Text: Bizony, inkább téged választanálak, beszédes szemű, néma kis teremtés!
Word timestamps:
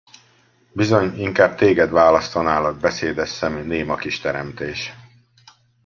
Bizony, 0.71 1.17
inkább 1.19 1.55
téged 1.55 1.91
választanálak, 1.91 2.79
beszédes 2.79 3.29
szemű, 3.29 3.61
néma 3.61 3.95
kis 3.95 4.19
teremtés! 4.19 4.93